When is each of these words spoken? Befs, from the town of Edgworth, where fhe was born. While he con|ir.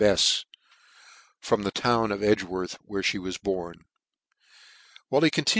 Befs, 0.01 0.45
from 1.39 1.61
the 1.61 1.69
town 1.69 2.11
of 2.11 2.23
Edgworth, 2.23 2.75
where 2.83 3.03
fhe 3.03 3.21
was 3.21 3.37
born. 3.37 3.81
While 5.09 5.21
he 5.21 5.29
con|ir. 5.29 5.45